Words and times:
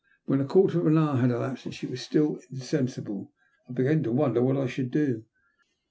When 0.25 0.41
a 0.41 0.45
quarter 0.45 0.79
of 0.79 0.87
an 0.87 0.97
hour 0.97 1.17
had 1.17 1.29
elapsed, 1.29 1.67
and 1.67 1.75
she 1.75 1.85
was 1.85 2.01
still 2.01 2.39
in 2.49 2.57
sensible, 2.57 3.31
I 3.69 3.73
began 3.73 4.01
to 4.01 4.11
wonder 4.11 4.41
what 4.41 4.57
I 4.57 4.65
should 4.65 4.89
do. 4.89 5.25